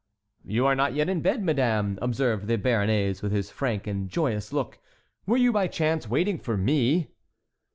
[0.45, 4.51] "You are not yet in bed, Madame," observed the Béarnais, with his frank and joyous
[4.51, 4.79] look.
[5.27, 7.11] "Were you by chance waiting for me?"